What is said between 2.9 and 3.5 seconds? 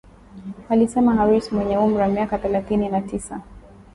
tisa